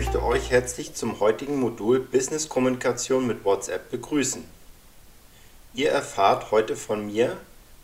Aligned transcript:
möchte 0.00 0.22
euch 0.22 0.50
herzlich 0.50 0.94
zum 0.94 1.20
heutigen 1.20 1.60
Modul 1.60 2.00
Business 2.00 2.48
Kommunikation 2.48 3.26
mit 3.26 3.44
WhatsApp 3.44 3.90
begrüßen. 3.90 4.42
Ihr 5.74 5.90
erfahrt 5.90 6.50
heute 6.50 6.74
von 6.74 7.04
mir, 7.04 7.36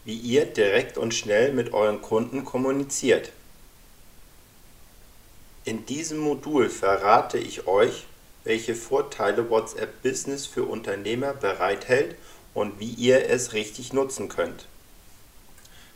wie 0.06 0.16
ihr 0.16 0.46
direkt 0.46 0.96
und 0.96 1.12
schnell 1.12 1.52
mit 1.52 1.74
euren 1.74 2.00
Kunden 2.00 2.46
kommuniziert. 2.46 3.32
In 5.66 5.84
diesem 5.84 6.16
Modul 6.16 6.70
verrate 6.70 7.36
ich 7.36 7.66
euch, 7.66 8.06
welche 8.44 8.74
Vorteile 8.74 9.50
WhatsApp 9.50 10.02
Business 10.02 10.46
für 10.46 10.64
Unternehmer 10.64 11.34
bereithält 11.34 12.16
und 12.54 12.80
wie 12.80 12.92
ihr 12.92 13.28
es 13.28 13.52
richtig 13.52 13.92
nutzen 13.92 14.30
könnt. 14.30 14.64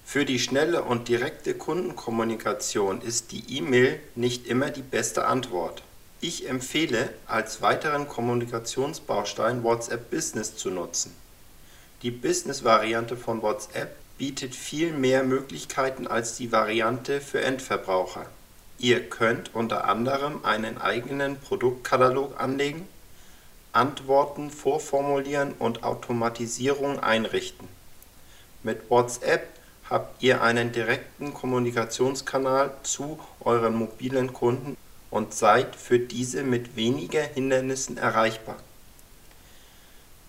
Für 0.05 0.27
die 0.27 0.39
schnelle 0.39 0.83
und 0.83 1.09
direkte 1.09 1.55
Kundenkommunikation 1.55 3.01
ist 3.01 3.33
die 3.33 3.57
E-Mail 3.57 3.99
nicht 4.17 4.47
immer 4.47 4.69
die 4.69 4.83
beste 4.83 5.25
Antwort. 5.25 5.83
Ich 6.23 6.47
empfehle, 6.47 7.09
als 7.27 7.63
weiteren 7.63 8.07
Kommunikationsbaustein 8.07 9.65
WhatsApp 9.65 10.11
Business 10.11 10.55
zu 10.55 10.71
nutzen. 10.71 11.17
Die 12.03 12.11
Business-Variante 12.11 13.17
von 13.17 13.41
WhatsApp 13.41 13.97
bietet 14.19 14.55
viel 14.55 14.93
mehr 14.93 15.23
Möglichkeiten 15.23 16.07
als 16.07 16.37
die 16.37 16.53
Variante 16.53 17.23
für 17.23 17.41
Endverbraucher. 17.41 18.27
Ihr 18.79 19.09
könnt 19.09 19.55
unter 19.55 19.87
anderem 19.87 20.45
einen 20.45 20.77
eigenen 20.77 21.41
Produktkatalog 21.41 22.39
anlegen, 22.39 22.87
Antworten 23.73 24.51
vorformulieren 24.51 25.55
und 25.59 25.85
Automatisierung 25.85 27.01
einrichten. 27.01 27.67
Mit 28.63 28.91
WhatsApp 28.91 29.49
habt 29.89 30.23
ihr 30.23 30.43
einen 30.43 30.71
direkten 30.73 31.33
Kommunikationskanal 31.33 32.75
zu 32.83 33.19
euren 33.41 33.75
mobilen 33.75 34.35
Kunden 34.35 34.77
und 35.11 35.35
seid 35.35 35.77
für 35.77 35.99
diese 35.99 36.43
mit 36.43 36.77
weniger 36.77 37.23
Hindernissen 37.23 37.97
erreichbar. 37.97 38.57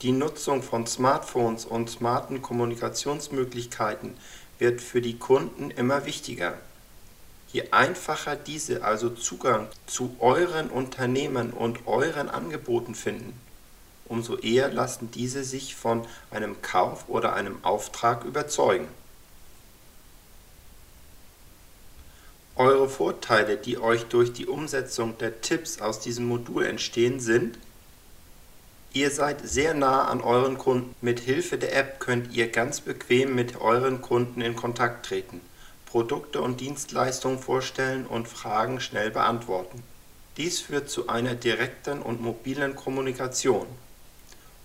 Die 0.02 0.12
Nutzung 0.12 0.64
von 0.64 0.88
Smartphones 0.88 1.66
und 1.66 1.90
smarten 1.90 2.42
Kommunikationsmöglichkeiten 2.42 4.16
wird 4.58 4.82
für 4.82 5.02
die 5.02 5.20
Kunden 5.20 5.70
immer 5.70 6.06
wichtiger. 6.06 6.58
Je 7.54 7.70
einfacher 7.72 8.36
diese 8.36 8.84
also 8.84 9.10
Zugang 9.10 9.68
zu 9.86 10.16
euren 10.20 10.70
Unternehmen 10.70 11.52
und 11.52 11.86
euren 11.86 12.30
Angeboten 12.30 12.96
finden, 12.96 13.40
umso 14.06 14.38
eher 14.38 14.70
lassen 14.70 15.12
diese 15.12 15.44
sich 15.44 15.76
von 15.76 16.08
einem 16.32 16.62
Kauf 16.62 17.08
oder 17.08 17.34
einem 17.34 17.64
Auftrag 17.64 18.24
überzeugen 18.24 18.88
Eure 22.62 22.88
Vorteile, 22.88 23.58
die 23.58 23.80
euch 23.80 24.04
durch 24.06 24.34
die 24.34 24.46
Umsetzung 24.46 25.18
der 25.18 25.42
Tipps 25.42 25.82
aus 25.82 26.00
diesem 26.00 26.28
Modul 26.28 26.64
entstehen, 26.64 27.20
sind: 27.20 27.58
Ihr 28.94 29.10
seid 29.10 29.42
sehr 29.42 29.74
nah 29.74 30.08
an 30.08 30.22
euren 30.22 30.60
Kunden. 30.60 30.94
Mit 31.02 31.22
Hilfe 31.22 31.58
der 31.58 31.76
App 31.76 32.00
könnt 32.00 32.36
ihr 32.36 32.50
ganz 32.50 32.80
bequem 32.80 33.34
mit 33.34 33.60
euren 33.60 34.04
Kunden 34.04 34.42
in 34.42 34.56
Kontakt 34.56 35.08
treten, 35.08 35.42
Produkte 35.88 36.40
und 36.40 36.62
Dienstleistungen 36.62 37.40
vorstellen 37.40 38.06
und 38.06 38.28
Fragen 38.28 38.80
schnell 38.80 39.10
beantworten. 39.10 39.82
Dies 40.38 40.60
führt 40.60 40.88
zu 40.88 41.10
einer 41.10 41.34
direkten 41.34 42.00
und 42.00 42.22
mobilen 42.22 42.76
Kommunikation. 42.76 43.66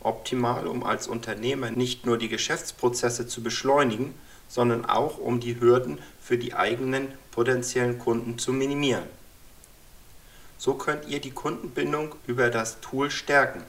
Optimal, 0.00 0.66
um 0.66 0.84
als 0.84 1.08
Unternehmer 1.08 1.70
nicht 1.70 2.04
nur 2.04 2.18
die 2.18 2.28
Geschäftsprozesse 2.28 3.26
zu 3.26 3.42
beschleunigen, 3.42 4.12
sondern 4.48 4.84
auch 4.84 5.16
um 5.16 5.40
die 5.40 5.58
Hürden 5.58 5.98
für 6.20 6.36
die 6.36 6.52
eigenen 6.52 7.08
potenziellen 7.36 7.98
Kunden 7.98 8.38
zu 8.38 8.50
minimieren. 8.50 9.04
So 10.56 10.72
könnt 10.72 11.06
ihr 11.06 11.20
die 11.20 11.32
Kundenbindung 11.32 12.14
über 12.26 12.48
das 12.48 12.80
Tool 12.80 13.10
stärken. 13.10 13.62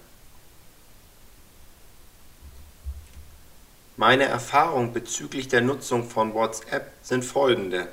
Meine 3.97 4.23
Erfahrungen 4.23 4.93
bezüglich 4.93 5.49
der 5.49 5.59
Nutzung 5.59 6.09
von 6.09 6.33
WhatsApp 6.33 6.93
sind 7.01 7.25
folgende. 7.25 7.89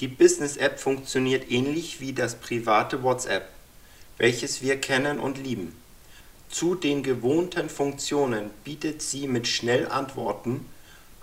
Die 0.00 0.08
Business-App 0.08 0.80
funktioniert 0.80 1.48
ähnlich 1.48 2.00
wie 2.00 2.12
das 2.12 2.34
private 2.34 3.04
WhatsApp, 3.04 3.48
welches 4.18 4.62
wir 4.62 4.80
kennen 4.80 5.20
und 5.20 5.38
lieben. 5.38 5.76
Zu 6.48 6.74
den 6.74 7.04
gewohnten 7.04 7.68
Funktionen 7.68 8.50
bietet 8.64 9.00
sie 9.00 9.28
mit 9.28 9.46
Schnellantworten, 9.46 10.66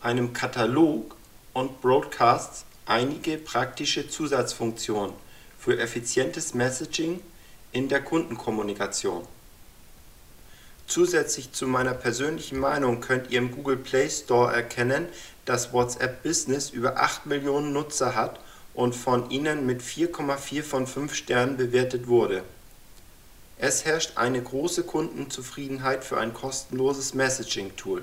einem 0.01 0.31
Katalog 0.31 1.17
und 1.51 1.81
Broadcasts 1.81 2.63
einige 2.89 3.37
praktische 3.37 4.09
Zusatzfunktionen 4.09 5.13
für 5.59 5.77
effizientes 5.79 6.53
Messaging 6.53 7.21
in 7.71 7.87
der 7.87 8.01
Kundenkommunikation. 8.01 9.27
Zusätzlich 10.87 11.51
zu 11.51 11.67
meiner 11.67 11.93
persönlichen 11.93 12.57
Meinung 12.57 12.99
könnt 12.99 13.29
ihr 13.29 13.37
im 13.37 13.51
Google 13.51 13.77
Play 13.77 14.09
Store 14.09 14.51
erkennen, 14.51 15.07
dass 15.45 15.71
WhatsApp 15.71 16.23
Business 16.23 16.71
über 16.71 16.99
8 16.99 17.27
Millionen 17.27 17.73
Nutzer 17.73 18.15
hat 18.15 18.39
und 18.73 18.95
von 18.95 19.29
ihnen 19.29 19.67
mit 19.67 19.81
4,4 19.81 20.63
von 20.63 20.87
5 20.87 21.13
Sternen 21.13 21.57
bewertet 21.57 22.07
wurde. 22.07 22.43
Es 23.59 23.85
herrscht 23.85 24.13
eine 24.15 24.41
große 24.41 24.83
Kundenzufriedenheit 24.83 26.03
für 26.03 26.17
ein 26.17 26.33
kostenloses 26.33 27.13
Messaging-Tool. 27.13 28.01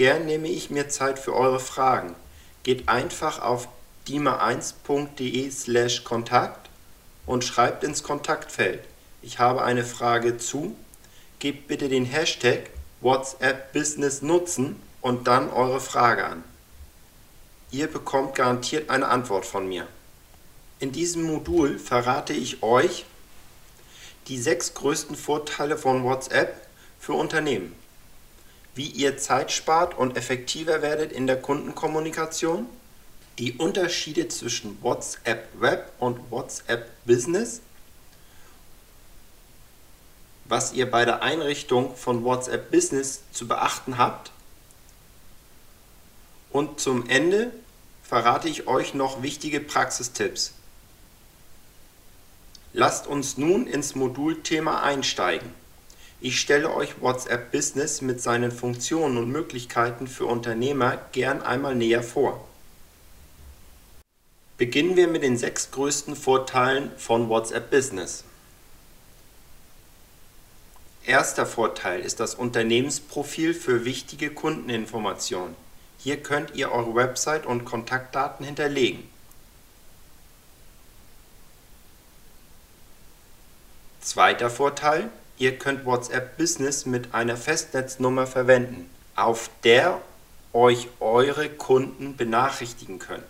Gern 0.00 0.24
nehme 0.24 0.48
ich 0.48 0.70
mir 0.70 0.88
Zeit 0.88 1.18
für 1.18 1.34
eure 1.34 1.60
Fragen. 1.60 2.16
Geht 2.62 2.88
einfach 2.88 3.42
auf 3.42 3.68
dima1.de/kontakt 4.08 6.70
und 7.26 7.44
schreibt 7.44 7.84
ins 7.84 8.02
Kontaktfeld: 8.02 8.82
Ich 9.20 9.38
habe 9.38 9.60
eine 9.60 9.84
Frage 9.84 10.38
zu. 10.38 10.74
Gebt 11.38 11.68
bitte 11.68 11.90
den 11.90 12.06
Hashtag 12.06 12.70
WhatsApp 13.02 13.74
Business 13.74 14.22
nutzen 14.22 14.80
und 15.02 15.26
dann 15.26 15.50
eure 15.50 15.82
Frage 15.82 16.24
an. 16.24 16.44
Ihr 17.70 17.86
bekommt 17.86 18.34
garantiert 18.34 18.88
eine 18.88 19.08
Antwort 19.08 19.44
von 19.44 19.68
mir. 19.68 19.86
In 20.78 20.92
diesem 20.92 21.24
Modul 21.24 21.78
verrate 21.78 22.32
ich 22.32 22.62
euch 22.62 23.04
die 24.28 24.38
sechs 24.38 24.72
größten 24.72 25.14
Vorteile 25.14 25.76
von 25.76 26.04
WhatsApp 26.04 26.56
für 26.98 27.12
Unternehmen 27.12 27.78
wie 28.74 28.86
ihr 28.86 29.18
Zeit 29.18 29.52
spart 29.52 29.96
und 29.96 30.16
effektiver 30.16 30.82
werdet 30.82 31.12
in 31.12 31.26
der 31.26 31.40
Kundenkommunikation, 31.40 32.66
die 33.38 33.54
Unterschiede 33.54 34.28
zwischen 34.28 34.82
WhatsApp 34.82 35.48
Web 35.60 35.92
und 35.98 36.30
WhatsApp 36.30 36.90
Business, 37.04 37.60
was 40.44 40.72
ihr 40.72 40.90
bei 40.90 41.04
der 41.04 41.22
Einrichtung 41.22 41.96
von 41.96 42.24
WhatsApp 42.24 42.70
Business 42.70 43.22
zu 43.32 43.46
beachten 43.46 43.98
habt 43.98 44.30
und 46.50 46.80
zum 46.80 47.08
Ende 47.08 47.52
verrate 48.02 48.48
ich 48.48 48.66
euch 48.66 48.94
noch 48.94 49.22
wichtige 49.22 49.60
Praxistipps. 49.60 50.52
Lasst 52.72 53.06
uns 53.06 53.36
nun 53.36 53.66
ins 53.66 53.94
Modulthema 53.94 54.82
einsteigen. 54.82 55.54
Ich 56.22 56.38
stelle 56.38 56.74
euch 56.74 57.00
WhatsApp 57.00 57.50
Business 57.50 58.02
mit 58.02 58.20
seinen 58.20 58.52
Funktionen 58.52 59.16
und 59.16 59.30
Möglichkeiten 59.30 60.06
für 60.06 60.26
Unternehmer 60.26 60.98
gern 61.12 61.40
einmal 61.40 61.74
näher 61.74 62.02
vor. 62.02 62.46
Beginnen 64.58 64.96
wir 64.96 65.08
mit 65.08 65.22
den 65.22 65.38
sechs 65.38 65.70
größten 65.70 66.14
Vorteilen 66.14 66.90
von 66.98 67.30
WhatsApp 67.30 67.70
Business. 67.70 68.24
Erster 71.06 71.46
Vorteil 71.46 72.00
ist 72.00 72.20
das 72.20 72.34
Unternehmensprofil 72.34 73.54
für 73.54 73.86
wichtige 73.86 74.28
Kundeninformationen. 74.28 75.56
Hier 75.96 76.22
könnt 76.22 76.54
ihr 76.54 76.70
eure 76.70 76.94
Website 76.94 77.46
und 77.46 77.64
Kontaktdaten 77.64 78.44
hinterlegen. 78.44 79.08
Zweiter 84.02 84.50
Vorteil, 84.50 85.10
Ihr 85.40 85.56
könnt 85.56 85.86
WhatsApp 85.86 86.36
Business 86.36 86.84
mit 86.84 87.14
einer 87.14 87.34
Festnetznummer 87.34 88.26
verwenden, 88.26 88.90
auf 89.16 89.48
der 89.64 90.02
euch 90.52 90.88
eure 91.00 91.48
Kunden 91.48 92.14
benachrichtigen 92.14 92.98
können. 92.98 93.24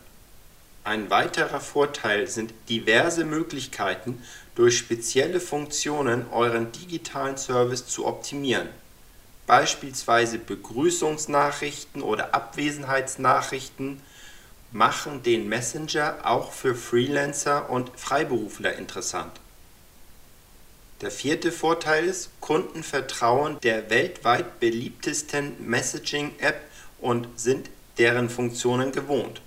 Ein 0.82 1.08
weiterer 1.08 1.60
Vorteil 1.60 2.26
sind 2.26 2.52
diverse 2.68 3.24
Möglichkeiten, 3.24 4.20
durch 4.56 4.76
spezielle 4.76 5.38
Funktionen 5.38 6.26
euren 6.32 6.72
digitalen 6.72 7.36
Service 7.36 7.86
zu 7.86 8.06
optimieren. 8.06 8.68
Beispielsweise 9.46 10.38
Begrüßungsnachrichten 10.38 12.02
oder 12.02 12.34
Abwesenheitsnachrichten 12.34 14.02
machen 14.72 15.22
den 15.22 15.48
Messenger 15.48 16.18
auch 16.24 16.50
für 16.50 16.74
Freelancer 16.74 17.70
und 17.70 17.92
Freiberufler 17.94 18.74
interessant. 18.74 19.30
Der 21.00 21.10
vierte 21.10 21.50
Vorteil 21.50 22.04
ist, 22.04 22.28
Kunden 22.40 22.82
vertrauen 22.82 23.58
der 23.62 23.88
weltweit 23.88 24.60
beliebtesten 24.60 25.56
Messaging-App 25.66 26.60
und 27.00 27.26
sind 27.36 27.70
deren 27.96 28.28
Funktionen 28.28 28.92
gewohnt. 28.92 29.40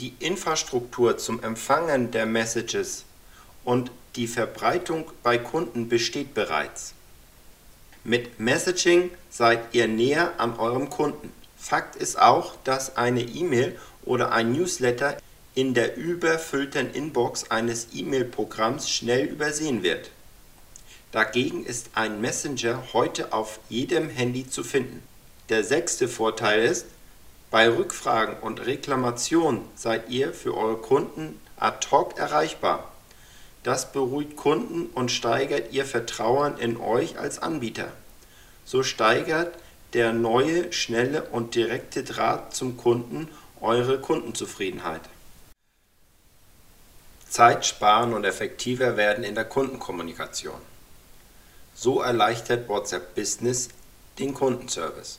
Die 0.00 0.12
Infrastruktur 0.18 1.18
zum 1.18 1.40
Empfangen 1.40 2.10
der 2.10 2.26
Messages 2.26 3.04
und 3.64 3.92
die 4.16 4.26
Verbreitung 4.26 5.12
bei 5.22 5.38
Kunden 5.38 5.88
besteht 5.88 6.34
bereits. 6.34 6.94
Mit 8.02 8.40
Messaging 8.40 9.12
seid 9.30 9.60
ihr 9.72 9.86
näher 9.86 10.34
an 10.38 10.58
eurem 10.58 10.90
Kunden. 10.90 11.32
Fakt 11.56 11.94
ist 11.94 12.18
auch, 12.18 12.56
dass 12.64 12.96
eine 12.96 13.22
E-Mail 13.22 13.78
oder 14.04 14.32
ein 14.32 14.52
Newsletter 14.52 15.16
in 15.54 15.72
der 15.74 15.96
überfüllten 15.96 16.92
Inbox 16.92 17.50
eines 17.50 17.88
E-Mail-Programms 17.94 18.90
schnell 18.90 19.26
übersehen 19.26 19.82
wird. 19.82 20.10
Dagegen 21.12 21.64
ist 21.64 21.90
ein 21.94 22.20
Messenger 22.20 22.82
heute 22.92 23.32
auf 23.32 23.60
jedem 23.68 24.10
Handy 24.10 24.48
zu 24.48 24.64
finden. 24.64 25.02
Der 25.48 25.62
sechste 25.62 26.08
Vorteil 26.08 26.64
ist, 26.64 26.86
bei 27.52 27.68
Rückfragen 27.68 28.36
und 28.40 28.66
Reklamationen 28.66 29.60
seid 29.76 30.10
ihr 30.10 30.34
für 30.34 30.56
eure 30.56 30.78
Kunden 30.78 31.40
ad 31.56 31.86
hoc 31.92 32.18
erreichbar. 32.18 32.90
Das 33.62 33.92
beruhigt 33.92 34.36
Kunden 34.36 34.86
und 34.86 35.12
steigert 35.12 35.72
ihr 35.72 35.84
Vertrauen 35.84 36.58
in 36.58 36.76
euch 36.76 37.16
als 37.16 37.38
Anbieter. 37.38 37.92
So 38.64 38.82
steigert 38.82 39.56
der 39.92 40.12
neue, 40.12 40.72
schnelle 40.72 41.22
und 41.30 41.54
direkte 41.54 42.02
Draht 42.02 42.56
zum 42.56 42.76
Kunden 42.76 43.28
eure 43.60 44.00
Kundenzufriedenheit. 44.00 45.02
Zeit 47.34 47.66
sparen 47.66 48.14
und 48.14 48.24
effektiver 48.24 48.96
werden 48.96 49.24
in 49.24 49.34
der 49.34 49.44
Kundenkommunikation. 49.44 50.60
So 51.74 52.00
erleichtert 52.00 52.68
WhatsApp 52.68 53.16
Business 53.16 53.70
den 54.20 54.34
Kundenservice. 54.34 55.18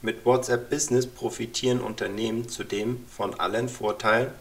Mit 0.00 0.24
WhatsApp 0.24 0.70
Business 0.70 1.06
profitieren 1.06 1.82
Unternehmen 1.82 2.48
zudem 2.48 3.04
von 3.14 3.38
allen 3.38 3.68
Vorteilen, 3.68 4.32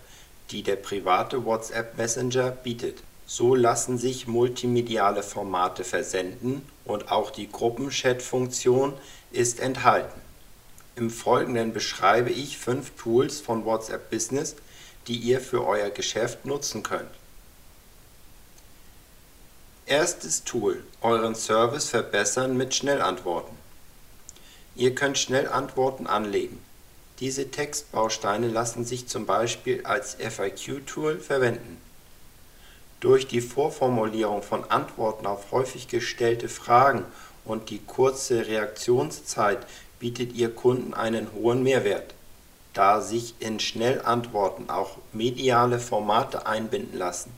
die 0.51 0.63
der 0.63 0.77
private 0.77 1.43
WhatsApp 1.43 1.97
Messenger 1.97 2.51
bietet. 2.51 3.03
So 3.25 3.55
lassen 3.55 3.97
sich 3.97 4.27
multimediale 4.27 5.21
Formate 5.21 5.83
versenden 5.83 6.61
und 6.85 7.11
auch 7.11 7.29
die 7.29 7.51
Gruppenchat-Funktion 7.51 8.93
ist 9.33 9.59
enthalten. 9.59 10.21
Im 10.95 11.09
Folgenden 11.09 11.73
beschreibe 11.73 12.29
ich 12.29 12.57
fünf 12.57 12.91
Tools 12.91 13.41
von 13.41 13.65
WhatsApp 13.65 14.09
Business, 14.09 14.55
die 15.09 15.17
ihr 15.17 15.41
für 15.41 15.65
euer 15.65 15.89
Geschäft 15.89 16.45
nutzen 16.45 16.83
könnt. 16.83 17.09
Erstes 19.87 20.43
Tool: 20.43 20.83
Euren 21.01 21.33
Service 21.33 21.89
verbessern 21.89 22.55
mit 22.55 22.75
Schnellantworten. 22.75 23.57
Ihr 24.75 24.93
könnt 24.93 25.17
Schnellantworten 25.17 26.05
anlegen. 26.05 26.63
Diese 27.19 27.49
Textbausteine 27.49 28.49
lassen 28.49 28.85
sich 28.85 29.07
zum 29.07 29.25
Beispiel 29.25 29.83
als 29.83 30.15
FAQ-Tool 30.15 31.19
verwenden. 31.19 31.81
Durch 32.99 33.27
die 33.27 33.41
Vorformulierung 33.41 34.43
von 34.43 34.69
Antworten 34.69 35.25
auf 35.25 35.51
häufig 35.51 35.87
gestellte 35.87 36.49
Fragen 36.49 37.03
und 37.45 37.71
die 37.71 37.79
kurze 37.79 38.45
Reaktionszeit 38.45 39.65
bietet 39.97 40.33
ihr 40.33 40.53
Kunden 40.53 40.93
einen 40.93 41.33
hohen 41.33 41.63
Mehrwert, 41.63 42.13
da 42.73 43.01
sich 43.01 43.35
in 43.39 43.59
Schnellantworten 43.59 44.69
auch 44.69 44.97
mediale 45.11 45.79
Formate 45.79 46.45
einbinden 46.45 46.97
lassen, 46.97 47.31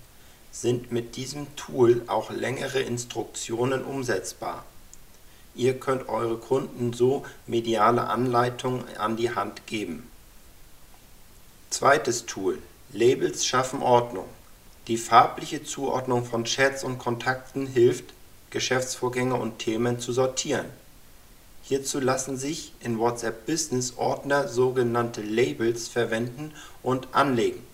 sind 0.51 0.91
mit 0.91 1.15
diesem 1.15 1.55
Tool 1.55 2.03
auch 2.07 2.29
längere 2.29 2.81
Instruktionen 2.81 3.83
umsetzbar 3.83 4.65
Ihr 5.53 5.79
könnt 5.79 6.07
eure 6.07 6.37
Kunden 6.37 6.93
so 6.93 7.25
mediale 7.45 8.07
Anleitungen 8.07 8.85
an 8.97 9.17
die 9.17 9.35
Hand 9.35 9.67
geben. 9.67 10.09
Zweites 11.69 12.25
Tool: 12.25 12.59
Labels 12.93 13.45
schaffen 13.45 13.81
Ordnung. 13.81 14.25
Die 14.87 14.97
farbliche 14.97 15.63
Zuordnung 15.63 16.25
von 16.25 16.45
Chats 16.45 16.83
und 16.83 16.99
Kontakten 16.99 17.67
hilft, 17.67 18.13
Geschäftsvorgänge 18.49 19.35
und 19.35 19.59
Themen 19.59 19.99
zu 19.99 20.13
sortieren. 20.13 20.65
Hierzu 21.71 22.01
lassen 22.01 22.35
sich 22.35 22.73
in 22.81 22.99
WhatsApp 22.99 23.45
Business 23.45 23.93
Ordner 23.95 24.49
sogenannte 24.49 25.21
Labels 25.21 25.87
verwenden 25.87 26.51
und 26.83 27.07
anlegen. 27.13 27.65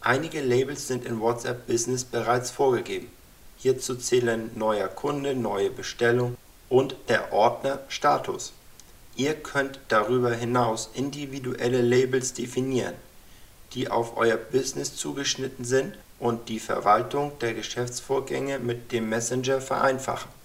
Einige 0.00 0.40
Labels 0.40 0.88
sind 0.88 1.04
in 1.04 1.20
WhatsApp 1.20 1.66
Business 1.66 2.02
bereits 2.02 2.50
vorgegeben 2.50 3.10
Hierzu 3.58 3.94
zählen 3.96 4.50
Neuer 4.54 4.88
Kunde, 4.88 5.34
Neue 5.34 5.68
Bestellung 5.68 6.38
und 6.70 6.96
der 7.10 7.30
Ordner 7.34 7.80
Status. 7.88 8.54
Ihr 9.16 9.34
könnt 9.34 9.78
darüber 9.88 10.32
hinaus 10.32 10.88
individuelle 10.94 11.82
Labels 11.82 12.32
definieren, 12.32 12.94
die 13.74 13.90
auf 13.90 14.16
euer 14.16 14.38
Business 14.38 14.96
zugeschnitten 14.96 15.66
sind 15.66 15.98
und 16.18 16.48
die 16.48 16.58
Verwaltung 16.58 17.38
der 17.40 17.52
Geschäftsvorgänge 17.52 18.60
mit 18.60 18.92
dem 18.92 19.10
Messenger 19.10 19.60
vereinfachen. 19.60 20.39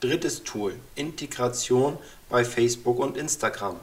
Drittes 0.00 0.44
Tool: 0.44 0.76
Integration 0.94 1.98
bei 2.30 2.42
Facebook 2.42 2.98
und 2.98 3.18
Instagram. 3.18 3.76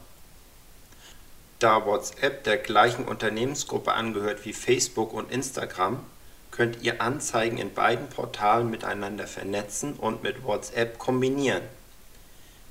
Da 1.59 1.85
WhatsApp 1.85 2.43
der 2.43 2.57
gleichen 2.57 3.05
Unternehmensgruppe 3.05 3.93
angehört 3.93 4.43
wie 4.43 4.53
Facebook 4.53 5.13
und 5.13 5.31
Instagram 5.31 6.03
könnt 6.49 6.81
ihr 6.81 7.03
Anzeigen 7.03 7.59
in 7.59 7.71
beiden 7.71 8.09
Portalen 8.09 8.71
miteinander 8.71 9.27
vernetzen 9.27 9.93
und 9.93 10.23
mit 10.23 10.43
WhatsApp 10.43 10.97
kombinieren. 10.97 11.61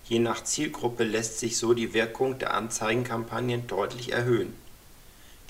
Je 0.07 0.19
nach 0.19 0.43
Zielgruppe 0.43 1.05
lässt 1.05 1.39
sich 1.39 1.57
so 1.57 1.73
die 1.73 1.95
Wirkung 1.95 2.41
der 2.41 2.53
Anzeigenkampagnen 2.53 3.69
deutlich 3.69 4.11
erhöhen. 4.11 4.57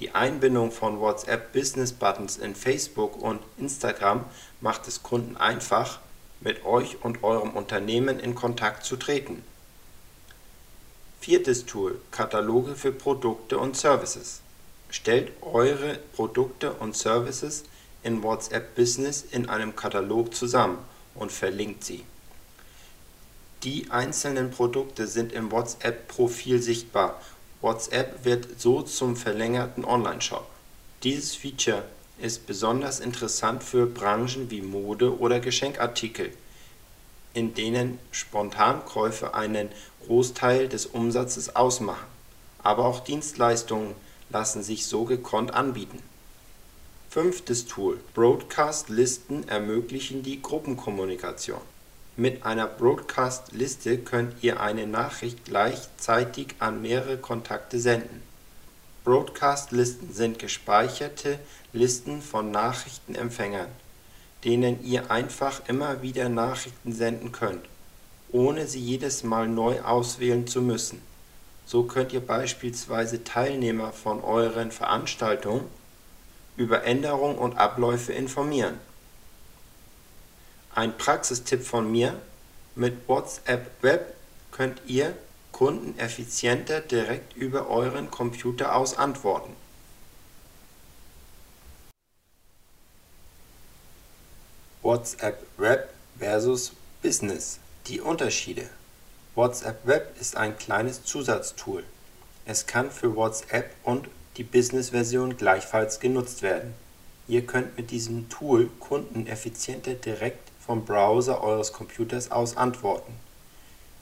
Die 0.01 0.15
Einbindung 0.15 0.71
von 0.71 1.01
WhatsApp 1.01 1.55
Business 1.55 1.95
Buttons 1.95 2.37
in 2.37 2.55
Facebook 2.55 3.17
und 3.17 3.41
Instagram 3.57 4.27
macht 4.61 4.87
es 4.87 5.03
Kunden 5.03 5.39
einfach, 5.39 6.01
mit 6.41 6.65
euch 6.65 7.03
und 7.03 7.25
eurem 7.25 7.50
Unternehmen 7.50 8.21
in 8.21 8.35
Kontakt 8.35 8.85
zu 8.85 8.97
treten. 8.97 9.43
Viertes 11.21 11.67
Tool: 11.67 12.00
Kataloge 12.11 12.77
für 12.77 12.93
Produkte 12.93 13.59
und 13.59 13.77
Services. 13.77 14.41
Stellt 14.91 15.33
eure 15.43 15.99
Produkte 16.15 16.73
und 16.75 16.97
Services 16.97 17.65
in 18.03 18.23
WhatsApp 18.23 18.76
Business 18.76 19.25
in 19.31 19.49
einem 19.49 19.75
Katalog 19.75 20.35
zusammen 20.35 20.78
und 21.14 21.33
verlinkt 21.33 21.83
sie. 21.83 22.05
Die 23.64 23.90
einzelnen 23.90 24.52
Produkte 24.52 25.09
sind 25.09 25.33
im 25.33 25.50
WhatsApp-Profil 25.50 26.62
sichtbar. 26.62 27.21
WhatsApp 27.62 28.25
wird 28.25 28.61
so 28.61 28.83
zum 28.83 29.16
verlängerten 29.16 29.85
Online-Shop. 29.85 30.49
Dieses 31.02 31.35
Feature 31.35 31.83
ist 32.18 32.46
besonders 32.46 33.00
interessant 33.00 33.62
für 33.62 33.87
Branchen 33.87 34.50
wie 34.50 34.62
Mode 34.62 35.18
oder 35.18 35.40
Geschenkartikel, 35.40 36.32
in 37.35 37.54
denen 37.54 37.99
Spontankäufe 38.11 39.35
einen 39.35 39.68
Großteil 40.06 40.68
des 40.68 40.87
Umsatzes 40.87 41.56
ausmachen. 41.56 42.06
Aber 42.62 42.85
auch 42.85 43.00
Dienstleistungen 43.00 43.94
lassen 44.30 44.62
sich 44.62 44.87
so 44.87 45.04
gekonnt 45.04 45.54
anbieten 45.54 46.02
Fünftes 47.16 47.64
Tool: 47.64 47.99
Broadcast-Listen 48.12 49.49
ermöglichen 49.49 50.23
die 50.23 50.42
Gruppenkommunikation. 50.42 51.62
Mit 52.18 52.44
einer 52.44 52.66
Broadcast-Liste 52.66 53.96
könnt 53.96 54.35
ihr 54.42 54.61
eine 54.61 54.87
Nachricht 54.87 55.46
gleichzeitig 55.46 56.49
an 56.58 56.82
mehrere 56.82 57.16
Kontakte 57.16 57.80
senden. 57.80 58.20
Broadcast-Listen 59.07 60.13
sind 60.13 60.41
gespeicherte 60.41 61.39
Listen 61.73 62.21
von 62.21 62.51
Nachrichtenempfängern, 62.51 63.69
denen 64.43 64.85
ihr 64.85 65.13
einfach 65.13 65.63
immer 65.69 66.03
wieder 66.03 66.29
Nachrichten 66.29 66.93
senden 66.93 67.31
könnt, 67.31 67.65
ohne 68.33 68.67
sie 68.67 68.81
jedes 68.81 69.23
Mal 69.23 69.47
neu 69.47 69.81
auswählen 69.81 70.49
zu 70.49 70.61
müssen. 70.61 71.01
So 71.67 71.85
könnt 71.85 72.13
ihr 72.13 72.21
beispielsweise 72.21 73.23
Teilnehmer 73.23 73.93
von 73.93 74.25
euren 74.25 74.73
Veranstaltungen 74.73 75.63
über 76.57 76.83
Änderungen 76.83 77.39
und 77.39 77.57
Abläufe 77.59 78.13
informieren. 78.13 78.81
Ein 80.75 80.99
Praxistipp 80.99 81.63
von 81.63 81.93
mir: 81.93 82.19
Mit 82.75 83.09
WhatsApp 83.09 83.71
Web 83.83 84.17
könnt 84.51 84.83
ihr 84.89 85.17
Kunden 85.57 85.99
effizienter 85.99 86.83
direkt 86.83 87.35
über 87.35 87.71
euren 87.71 88.11
Computer 88.11 88.77
aus 88.77 88.99
antworten. 88.99 89.55
WhatsApp 94.83 95.47
Web 95.57 95.89
versus 96.19 96.73
Business. 97.01 97.59
Die 97.87 98.03
Unterschiede. 98.03 98.69
WhatsApp 99.35 99.87
Web 99.87 100.21
ist 100.21 100.37
ein 100.37 100.59
kleines 100.59 101.05
Zusatztool. 101.05 101.85
Es 102.45 102.67
kann 102.67 102.91
für 102.91 103.17
WhatsApp 103.17 103.71
und 103.83 104.11
die 104.37 104.45
Business-Version 104.45 105.39
gleichfalls 105.39 106.01
genutzt 106.01 106.43
werden. 106.43 106.75
Ihr 107.29 107.47
könnt 107.47 107.79
mit 107.79 107.91
diesem 107.91 108.29
Tool 108.29 108.69
Kunden 108.79 109.27
effizienter 109.27 109.95
direkt 109.95 110.51
vom 110.61 110.85
Browser 110.85 111.43
eures 111.43 111.73
Computers 111.73 112.31
aus 112.31 112.59
antworten. 112.59 113.25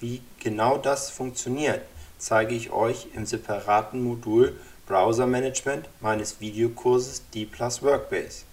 Wie 0.01 0.23
genau 0.41 0.79
das 0.79 1.11
funktioniert, 1.11 1.83
zeige 2.19 2.55
ich 2.55 2.71
euch 2.71 3.09
im 3.15 3.27
separaten 3.27 4.03
Modul 4.03 4.59
Browser 4.87 5.27
Management 5.27 5.89
meines 6.01 6.41
Videokurses 6.41 7.23
D 7.35 7.49
Workbase. 7.51 8.45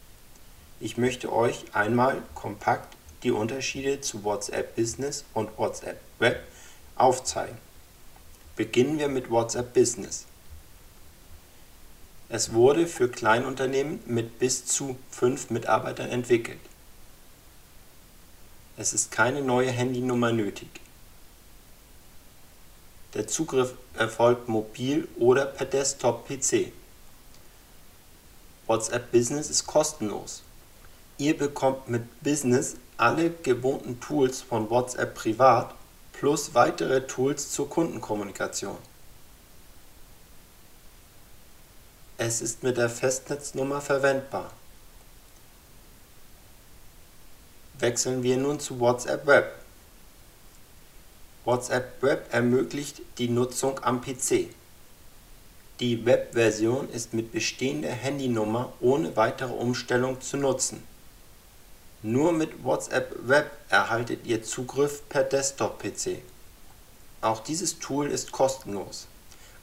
Ich 0.79 0.97
möchte 0.97 1.31
euch 1.31 1.65
einmal 1.73 2.21
kompakt 2.35 2.95
die 3.23 3.31
Unterschiede 3.31 4.01
zu 4.01 4.23
WhatsApp 4.23 4.75
Business 4.75 5.25
und 5.33 5.57
WhatsApp 5.57 5.99
Web 6.19 6.43
aufzeigen. 6.95 7.57
Beginnen 8.55 8.97
wir 8.97 9.07
mit 9.07 9.29
WhatsApp 9.29 9.73
Business. 9.73 10.25
Es 12.29 12.53
wurde 12.53 12.87
für 12.87 13.09
Kleinunternehmen 13.09 13.99
mit 14.05 14.39
bis 14.39 14.65
zu 14.65 14.97
fünf 15.09 15.49
Mitarbeitern 15.49 16.09
entwickelt. 16.09 16.59
Es 18.77 18.93
ist 18.93 19.11
keine 19.11 19.41
neue 19.41 19.69
Handynummer 19.69 20.31
nötig. 20.31 20.69
Der 23.13 23.27
Zugriff 23.27 23.73
erfolgt 23.93 24.47
mobil 24.47 25.07
oder 25.17 25.45
per 25.45 25.65
Desktop-PC. 25.65 26.71
WhatsApp 28.67 29.11
Business 29.11 29.49
ist 29.49 29.67
kostenlos. 29.67 30.43
Ihr 31.17 31.37
bekommt 31.37 31.89
mit 31.89 32.03
Business 32.23 32.77
alle 32.95 33.31
gewohnten 33.31 33.99
Tools 33.99 34.41
von 34.41 34.69
WhatsApp 34.69 35.13
privat 35.13 35.75
plus 36.13 36.53
weitere 36.53 37.05
Tools 37.05 37.51
zur 37.51 37.69
Kundenkommunikation. 37.69 38.77
Es 42.17 42.41
ist 42.41 42.63
mit 42.63 42.77
der 42.77 42.89
Festnetznummer 42.89 43.81
verwendbar. 43.81 44.51
Wechseln 47.79 48.21
wir 48.21 48.37
nun 48.37 48.59
zu 48.59 48.79
WhatsApp 48.79 49.25
Web. 49.25 49.60
WhatsApp 51.43 52.03
Web 52.03 52.31
ermöglicht 52.31 53.01
die 53.17 53.27
Nutzung 53.27 53.83
am 53.83 54.01
PC. 54.01 54.49
Die 55.79 56.05
Webversion 56.05 56.87
ist 56.91 57.15
mit 57.15 57.31
bestehender 57.31 57.89
Handynummer 57.89 58.71
ohne 58.79 59.15
weitere 59.15 59.51
Umstellung 59.51 60.21
zu 60.21 60.37
nutzen. 60.37 60.83
Nur 62.03 62.31
mit 62.31 62.63
WhatsApp 62.63 63.27
Web 63.27 63.49
erhaltet 63.69 64.27
ihr 64.27 64.43
Zugriff 64.43 65.01
per 65.09 65.23
Desktop-PC. 65.23 66.19
Auch 67.21 67.39
dieses 67.39 67.79
Tool 67.79 68.11
ist 68.11 68.31
kostenlos. 68.31 69.07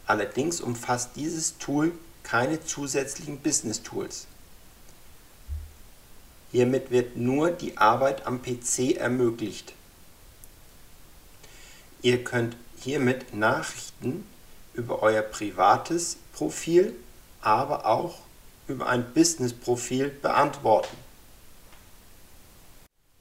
Allerdings 0.04 0.60
umfasst 0.60 1.10
dieses 1.14 1.58
Tool 1.58 1.92
keine 2.24 2.60
zusätzlichen 2.64 3.38
Business-Tools. 3.38 4.26
Hiermit 6.50 6.90
wird 6.90 7.16
nur 7.16 7.52
die 7.52 7.76
Arbeit 7.76 8.26
am 8.26 8.42
PC 8.42 8.96
ermöglicht. 8.96 9.74
Ihr 12.00 12.22
könnt 12.22 12.56
hiermit 12.76 13.34
Nachrichten 13.34 14.24
über 14.72 15.02
euer 15.02 15.22
privates 15.22 16.16
Profil, 16.32 16.94
aber 17.40 17.86
auch 17.86 18.18
über 18.68 18.86
ein 18.86 19.12
Business-Profil 19.12 20.10
beantworten. 20.10 20.96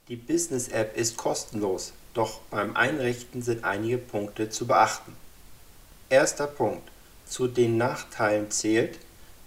Die 0.09 0.15
Business-App 0.15 0.95
ist 0.95 1.17
kostenlos, 1.17 1.93
doch 2.13 2.39
beim 2.51 2.75
Einrichten 2.75 3.41
sind 3.41 3.63
einige 3.63 3.97
Punkte 3.97 4.49
zu 4.49 4.67
beachten. 4.67 5.15
Erster 6.09 6.47
Punkt. 6.47 6.87
Zu 7.27 7.47
den 7.47 7.77
Nachteilen 7.77 8.51
zählt, 8.51 8.99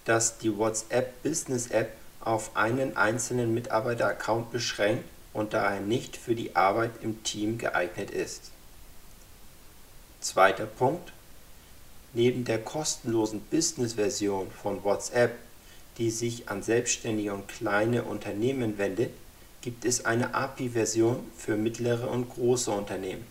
dass 0.05 0.39
die 0.39 0.59
WhatsApp 0.59 1.23
Business 1.23 1.69
App 1.69 1.93
auf 2.21 2.57
einen 2.57 2.97
einzelnen 2.97 3.55
Mitarbeiter-Account 3.55 4.51
beschränkt 4.51 5.05
und 5.33 5.55
daher 5.55 5.81
nicht 5.81 6.17
für 6.17 6.35
die 6.35 6.57
Arbeit 6.57 6.91
im 7.01 7.23
Team 7.23 7.57
geeignet 7.57 8.11
ist. 8.11 8.51
Zweiter 10.21 10.67
Punkt. 10.67 11.13
Neben 12.13 12.45
der 12.45 12.59
kostenlosen 12.59 13.41
Business-Version 13.41 14.51
von 14.51 14.85
WhatsApp, 14.85 15.39
die 15.97 16.11
sich 16.11 16.51
an 16.51 16.63
selbstständige 16.63 17.33
und 17.33 17.49
kleine 17.49 18.03
Unternehmen 18.03 18.77
wendet, 18.77 19.13
gibt 19.63 19.87
es 19.87 20.05
eine 20.05 20.35
API-Version 20.35 21.25
für 21.39 21.57
mittlere 21.57 22.11
und 22.11 22.29
große 22.29 22.71
Unternehmen. 22.71 23.25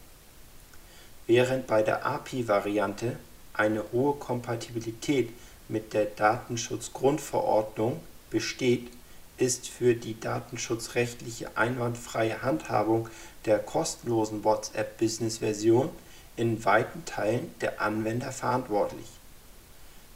Während 1.27 1.67
bei 1.67 1.84
der 1.84 2.08
API-Variante 2.08 3.17
eine 3.53 3.84
hohe 3.91 4.15
Kompatibilität 4.15 5.29
mit 5.67 5.93
der 5.93 6.05
Datenschutzgrundverordnung 6.05 8.00
besteht, 8.31 8.89
ist 9.38 9.67
für 9.67 9.93
die 9.93 10.19
datenschutzrechtliche 10.19 11.55
einwandfreie 11.55 12.41
Handhabung 12.41 13.10
der 13.46 13.60
kostenlosen 13.60 14.43
WhatsApp-Business-Version 14.43 15.91
in 16.39 16.63
weiten 16.65 17.05
Teilen 17.05 17.53
der 17.62 17.81
Anwender 17.81 18.31
verantwortlich. 18.31 19.08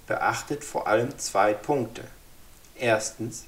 Beachtet 0.08 0.64
vor 0.64 0.88
allem 0.88 1.18
zwei 1.20 1.54
Punkte. 1.54 2.04
Erstens 2.76 3.46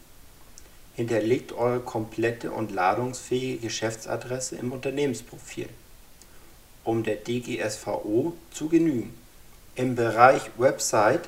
hinterlegt 0.96 1.54
eure 1.54 1.80
komplette 1.80 2.52
und 2.52 2.72
ladungsfähige 2.72 3.58
Geschäftsadresse 3.68 4.56
im 4.58 4.72
Unternehmensprofil, 4.72 5.70
um 6.84 7.04
der 7.04 7.16
DGSVO 7.16 8.34
zu 8.52 8.70
genügen 8.70 9.14
im 9.78 9.96
Bereich 9.96 10.52
Website 10.58 11.28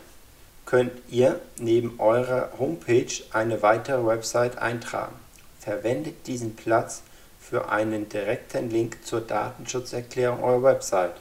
könnt 0.65 0.93
ihr 1.09 1.41
neben 1.57 1.99
eurer 1.99 2.53
Homepage 2.57 3.11
eine 3.33 3.61
weitere 3.61 4.05
Website 4.05 4.57
eintragen. 4.57 5.15
Verwendet 5.59 6.27
diesen 6.27 6.55
Platz 6.55 7.03
für 7.41 7.69
einen 7.69 8.07
direkten 8.07 8.69
Link 8.69 9.05
zur 9.05 9.19
Datenschutzerklärung 9.19 10.41
eurer 10.41 10.63
Website, 10.63 11.15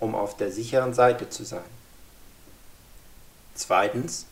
um 0.00 0.14
auf 0.14 0.36
der 0.36 0.52
sicheren 0.52 0.94
Seite 0.94 1.28
zu 1.28 1.44
sein. 1.44 1.64
Zweitens, 3.54 4.26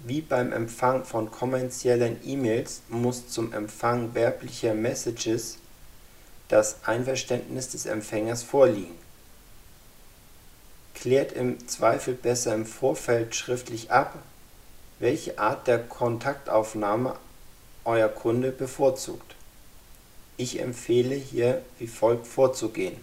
wie 0.00 0.20
beim 0.20 0.52
Empfang 0.52 1.04
von 1.04 1.30
kommerziellen 1.30 2.18
E-Mails 2.24 2.82
muss 2.88 3.28
zum 3.28 3.52
Empfang 3.52 4.14
werblicher 4.14 4.74
Messages 4.74 5.58
das 6.48 6.84
Einverständnis 6.84 7.70
des 7.70 7.86
Empfängers 7.86 8.42
vorliegen 8.42 8.94
Klärt 11.00 11.30
im 11.30 11.68
Zweifel 11.68 12.14
besser 12.14 12.56
im 12.56 12.66
Vorfeld 12.66 13.36
schriftlich 13.36 13.92
ab, 13.92 14.18
welche 14.98 15.38
Art 15.38 15.68
der 15.68 15.78
Kontaktaufnahme 15.78 17.14
euer 17.84 18.08
Kunde 18.08 18.50
bevorzugt. 18.50 19.36
Ich 20.36 20.58
empfehle 20.58 21.14
hier 21.14 21.62
wie 21.78 21.86
folgt 21.86 22.26
vorzugehen: 22.26 22.96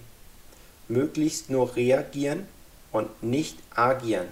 Möglichst 0.87 1.49
nur 1.49 1.75
reagieren 1.75 2.47
und 2.91 3.23
nicht 3.23 3.57
agieren. 3.73 4.27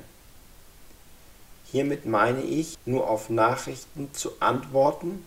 Hiermit 1.72 2.06
meine 2.06 2.42
ich, 2.42 2.78
nur 2.86 3.10
auf 3.10 3.30
Nachrichten 3.30 4.10
zu 4.14 4.32
antworten 4.40 5.26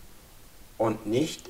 und 0.77 1.05
nicht 1.05 1.49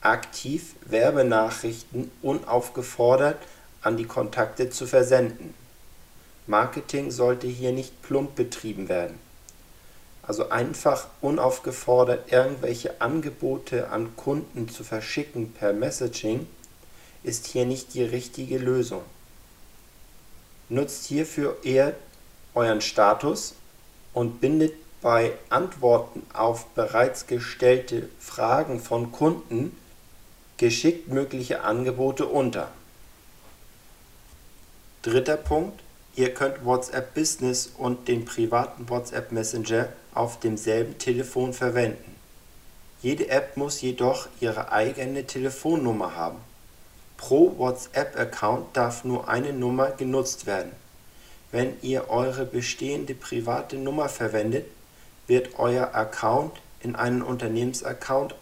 aktiv 0.00 0.74
Werbenachrichten 0.84 2.10
unaufgefordert 2.20 3.38
an 3.80 3.96
die 3.96 4.04
Kontakte 4.04 4.68
zu 4.70 4.86
versenden 4.86 5.54
Marketing 6.46 7.10
sollte 7.10 7.46
hier 7.46 7.72
nicht 7.72 8.02
plump 8.02 8.34
betrieben 8.34 8.90
werden. 8.90 9.18
Also 10.22 10.50
einfach 10.50 11.08
unaufgefordert 11.22 12.30
irgendwelche 12.30 13.00
Angebote 13.00 13.90
an 13.90 14.14
Kunden 14.16 14.68
zu 14.68 14.84
verschicken 14.84 15.52
per 15.52 15.72
Messaging 15.72 16.46
ist 17.24 17.46
hier 17.46 17.66
nicht 17.66 17.94
die 17.94 18.04
richtige 18.04 18.58
Lösung. 18.58 19.02
Nutzt 20.68 21.06
hierfür 21.06 21.58
eher 21.64 21.94
euren 22.54 22.80
Status 22.80 23.54
und 24.12 24.40
bindet 24.40 24.74
bei 25.02 25.32
Antworten 25.50 26.24
auf 26.32 26.66
bereits 26.68 27.26
gestellte 27.26 28.08
Fragen 28.20 28.80
von 28.80 29.10
Kunden 29.10 29.76
geschickt 30.56 31.08
mögliche 31.08 31.62
Angebote 31.62 32.26
unter. 32.26 32.70
Dritter 35.02 35.36
Punkt 35.36 35.80
Ihr 36.16 36.32
könnt 36.32 36.64
WhatsApp 36.64 37.12
Business 37.14 37.72
und 37.76 38.06
den 38.06 38.24
privaten 38.24 38.88
WhatsApp 38.88 39.32
Messenger 39.32 39.88
auf 40.14 40.38
demselben 40.38 40.96
Telefon 40.96 41.52
verwenden. 41.52 42.14
Jede 43.02 43.28
App 43.30 43.56
muss 43.56 43.80
jedoch 43.80 44.28
ihre 44.40 44.70
eigene 44.70 45.26
Telefonnummer 45.26 46.14
haben. 46.14 46.38
Pro 47.16 47.58
WhatsApp-Account 47.58 48.76
darf 48.76 49.04
nur 49.04 49.28
eine 49.28 49.52
Nummer 49.52 49.90
genutzt 49.90 50.46
werden. 50.46 50.72
Wenn 51.50 51.80
ihr 51.82 52.10
eure 52.10 52.44
bestehende 52.44 53.14
private 53.14 53.76
Nummer 53.76 54.08
verwendet, 54.08 54.66
wird 55.26 55.58
euer 55.58 55.94
Account 55.94 56.60
in 56.80 56.96
einen 56.96 57.22
Unternehmensaccount 57.22 58.34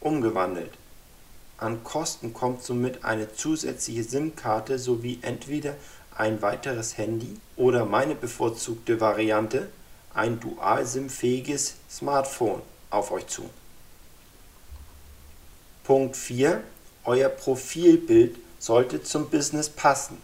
umgewandelt. 0.00 0.70
An 1.56 1.82
Kosten 1.82 2.32
kommt 2.32 2.62
somit 2.62 3.04
eine 3.04 3.32
zusätzliche 3.32 4.04
SIM-Karte 4.04 4.78
sowie 4.78 5.18
entweder 5.22 5.74
ein 6.16 6.40
weiteres 6.42 6.96
Handy 6.96 7.36
oder 7.56 7.84
meine 7.84 8.14
bevorzugte 8.14 9.00
Variante, 9.00 9.68
ein 10.14 10.38
Dual-SIM-fähiges 10.38 11.76
Smartphone 11.90 12.62
auf 12.90 13.10
euch 13.10 13.26
zu. 13.26 13.48
Punkt 15.84 16.16
4. 16.16 16.62
Euer 17.08 17.30
Profilbild 17.30 18.36
sollte 18.58 19.02
zum 19.02 19.30
Business 19.30 19.70
passen. 19.70 20.18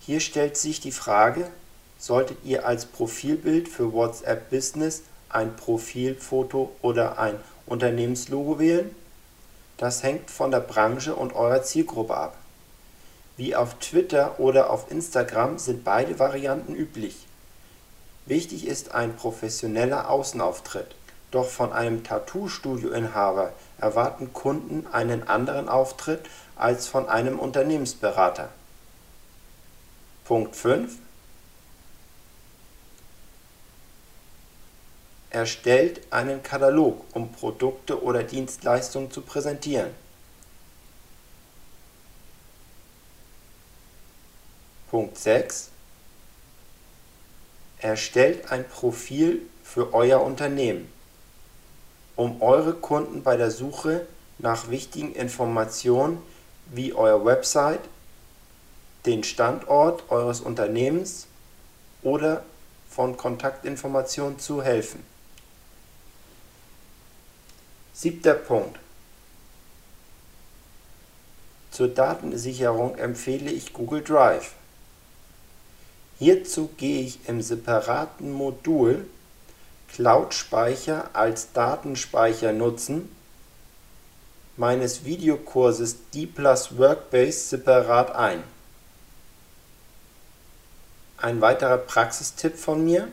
Hier 0.00 0.18
stellt 0.18 0.56
sich 0.56 0.80
die 0.80 0.90
Frage, 0.90 1.50
solltet 1.98 2.38
ihr 2.42 2.66
als 2.66 2.86
Profilbild 2.86 3.68
für 3.68 3.92
WhatsApp 3.92 4.48
Business 4.48 5.02
ein 5.28 5.54
Profilfoto 5.56 6.74
oder 6.80 7.18
ein 7.18 7.34
Unternehmenslogo 7.66 8.58
wählen? 8.58 8.96
Das 9.76 10.02
hängt 10.02 10.30
von 10.30 10.50
der 10.50 10.60
Branche 10.60 11.14
und 11.14 11.34
eurer 11.34 11.64
Zielgruppe 11.64 12.16
ab. 12.16 12.38
Wie 13.36 13.54
auf 13.54 13.74
Twitter 13.74 14.40
oder 14.40 14.70
auf 14.70 14.90
Instagram 14.90 15.58
sind 15.58 15.84
beide 15.84 16.18
Varianten 16.18 16.74
üblich. 16.74 17.26
Wichtig 18.24 18.66
ist 18.66 18.92
ein 18.94 19.16
professioneller 19.16 20.08
Außenauftritt. 20.08 20.94
Doch 21.30 21.50
von 21.50 21.74
einem 21.74 22.04
Tattoo-Studio-Inhaber 22.04 23.52
erwarten 23.82 24.32
Kunden 24.32 24.86
einen 24.92 25.28
anderen 25.28 25.68
Auftritt 25.68 26.20
als 26.56 26.86
von 26.86 27.08
einem 27.08 27.38
Unternehmensberater. 27.38 28.48
Punkt 30.24 30.54
5 30.56 30.98
Erstellt 35.30 36.00
einen 36.12 36.42
Katalog, 36.42 37.04
um 37.14 37.32
Produkte 37.32 38.02
oder 38.02 38.22
Dienstleistungen 38.22 39.10
zu 39.10 39.22
präsentieren. 39.22 39.90
Punkt 44.90 45.18
6 45.18 45.70
Erstellt 47.78 48.52
ein 48.52 48.68
Profil 48.68 49.42
für 49.64 49.94
euer 49.94 50.20
Unternehmen, 50.20 50.92
um 52.16 52.42
eure 52.42 52.74
Kunden 52.74 53.22
bei 53.22 53.36
der 53.36 53.50
Suche 53.50 54.06
nach 54.38 54.70
wichtigen 54.70 55.14
Informationen 55.14 56.18
wie 56.70 56.92
euer 56.92 57.24
Website, 57.24 57.80
den 59.06 59.24
Standort 59.24 60.10
eures 60.10 60.40
Unternehmens 60.40 61.26
oder 62.02 62.42
von 62.88 63.16
Kontaktinformationen 63.16 64.38
zu 64.38 64.62
helfen. 64.62 65.02
Siebter 67.94 68.34
Punkt. 68.34 68.78
Zur 71.70 71.88
Datensicherung 71.88 72.96
empfehle 72.96 73.50
ich 73.50 73.72
Google 73.72 74.02
Drive. 74.02 74.52
Hierzu 76.18 76.68
gehe 76.76 77.02
ich 77.02 77.28
im 77.28 77.40
separaten 77.40 78.32
Modul 78.32 79.06
Cloud-Speicher 79.94 81.10
als 81.12 81.52
Datenspeicher 81.52 82.52
nutzen 82.52 83.14
meines 84.56 85.04
Videokurses 85.04 85.96
D 86.14 86.26
plus 86.26 86.78
Workbase 86.78 87.48
separat 87.48 88.14
ein. 88.14 88.42
Ein 91.16 91.40
weiterer 91.40 91.78
Praxistipp 91.78 92.56
von 92.56 92.84
mir. 92.84 93.08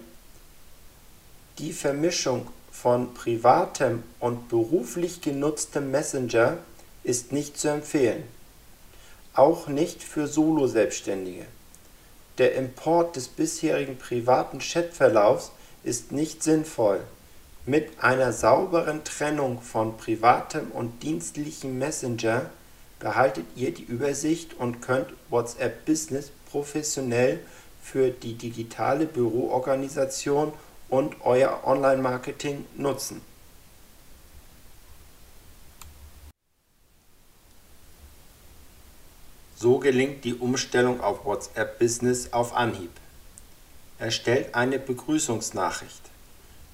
Die 1.57 1.73
Vermischung 1.73 2.47
von 2.71 3.13
privatem 3.13 4.03
und 4.19 4.47
beruflich 4.47 5.21
genutztem 5.21 5.91
Messenger 5.91 6.57
ist 7.03 7.33
nicht 7.33 7.59
zu 7.59 7.69
empfehlen, 7.69 8.23
auch 9.33 9.67
nicht 9.67 10.01
für 10.01 10.27
Solo-Selbstständige. 10.27 11.45
Der 12.37 12.55
Import 12.55 13.17
des 13.17 13.27
bisherigen 13.27 13.97
privaten 13.97 14.59
Chatverlaufs 14.59 15.51
ist 15.83 16.11
nicht 16.11 16.43
sinnvoll. 16.43 17.01
Mit 17.65 18.01
einer 18.01 18.33
sauberen 18.33 19.03
Trennung 19.03 19.61
von 19.61 19.97
privatem 19.97 20.71
und 20.71 21.03
dienstlichem 21.03 21.77
Messenger 21.77 22.49
behaltet 22.99 23.45
ihr 23.55 23.73
die 23.73 23.83
Übersicht 23.83 24.55
und 24.55 24.81
könnt 24.81 25.07
WhatsApp 25.29 25.85
Business 25.85 26.31
professionell 26.49 27.39
für 27.81 28.09
die 28.09 28.33
digitale 28.33 29.05
Büroorganisation 29.05 30.53
und 30.89 31.15
euer 31.21 31.61
Online-Marketing 31.65 32.65
nutzen. 32.75 33.21
So 39.55 39.77
gelingt 39.77 40.23
die 40.23 40.35
Umstellung 40.35 41.01
auf 41.01 41.25
WhatsApp 41.25 41.79
Business 41.79 42.31
auf 42.31 42.55
Anhieb. 42.55 42.91
Erstellt 43.99 44.55
eine 44.55 44.79
Begrüßungsnachricht. 44.79 46.01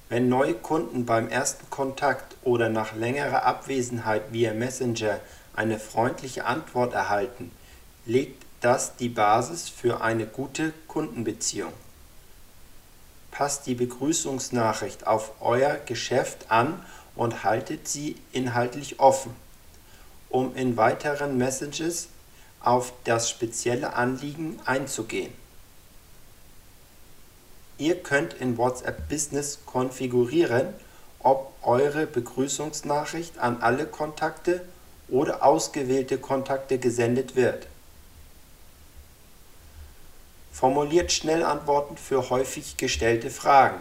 Wenn 0.08 0.28
neue 0.28 0.54
Kunden 0.54 1.04
beim 1.04 1.28
ersten 1.28 1.68
Kontakt 1.68 2.36
oder 2.42 2.68
nach 2.68 2.94
längerer 2.94 3.44
Abwesenheit 3.44 4.32
via 4.32 4.54
Messenger 4.54 5.20
eine 5.54 5.78
freundliche 5.78 6.44
Antwort 6.44 6.94
erhalten, 6.94 7.50
legt 8.04 8.44
das 8.60 8.96
die 8.96 9.08
Basis 9.08 9.68
für 9.68 10.00
eine 10.00 10.26
gute 10.26 10.72
Kundenbeziehung 10.86 11.72
passt 13.36 13.66
die 13.66 13.74
Begrüßungsnachricht 13.74 15.06
auf 15.06 15.32
euer 15.42 15.74
Geschäft 15.74 16.50
an 16.50 16.82
und 17.14 17.44
haltet 17.44 17.86
sie 17.86 18.16
inhaltlich 18.32 18.98
offen, 18.98 19.36
um 20.30 20.56
in 20.56 20.78
weiteren 20.78 21.36
Messages 21.36 22.08
auf 22.60 22.94
das 23.04 23.28
spezielle 23.28 23.92
Anliegen 23.92 24.58
einzugehen. 24.64 25.34
Ihr 27.78 28.02
könnt 28.02 28.34
in 28.34 28.56
WhatsApp 28.58 29.08
Business 29.08 29.58
konfigurieren, 29.66 30.68
ob 31.20 31.52
eure 31.62 32.06
Begrüßungsnachricht 32.06 33.38
an 33.38 33.58
alle 33.60 33.86
Kontakte 33.86 34.62
oder 35.08 35.44
ausgewählte 35.44 36.18
Kontakte 36.18 36.78
gesendet 36.78 37.36
wird 37.36 37.68
Formuliert 40.56 41.12
Schnellantworten 41.12 41.98
für 41.98 42.30
häufig 42.30 42.78
gestellte 42.78 43.28
Fragen. 43.28 43.76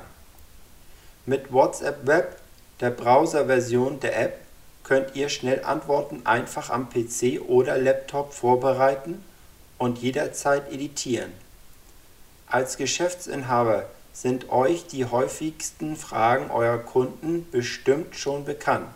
Mit 1.25 1.53
WhatsApp 1.53 2.05
Web, 2.05 2.37
der 2.81 2.89
Browserversion 2.89 4.01
der 4.01 4.19
App, 4.21 4.41
könnt 4.83 5.15
ihr 5.15 5.29
Schnellantworten 5.29 6.25
einfach 6.25 6.69
am 6.69 6.89
PC 6.89 7.39
oder 7.47 7.77
Laptop 7.77 8.33
vorbereiten 8.33 9.23
und 9.77 9.99
jederzeit 9.99 10.69
editieren. 10.69 11.31
Als 12.47 12.77
Geschäftsinhaber 12.77 13.87
sind 14.13 14.49
euch 14.49 14.85
die 14.87 15.05
häufigsten 15.05 15.95
Fragen 15.95 16.51
eurer 16.51 16.77
Kunden 16.77 17.49
bestimmt 17.51 18.15
schon 18.15 18.45
bekannt. 18.45 18.95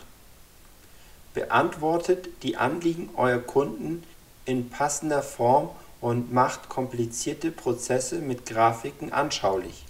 Beantwortet 1.33 2.29
die 2.43 2.57
Anliegen 2.57 3.09
eurer 3.15 3.39
Kunden 3.39 4.03
in 4.45 4.69
passender 4.69 5.23
Form 5.23 5.69
und 5.99 6.31
macht 6.31 6.69
komplizierte 6.69 7.51
Prozesse 7.51 8.19
mit 8.19 8.45
Grafiken 8.45 9.11
anschaulich. 9.11 9.85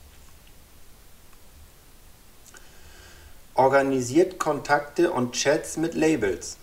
Organisiert 3.55 4.39
Kontakte 4.39 5.11
und 5.11 5.33
Chats 5.33 5.75
mit 5.75 5.93
Labels. 5.93 6.58